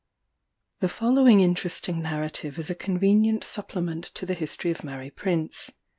The 0.79 0.89
following 0.89 1.41
interesting 1.41 2.01
narrative 2.01 2.57
is 2.57 2.71
a 2.71 2.73
convenient 2.73 3.43
supplement 3.43 4.05
to 4.15 4.25
the 4.25 4.33
history 4.33 4.71
of 4.71 4.83
Mary 4.83 5.11
Prince. 5.11 5.69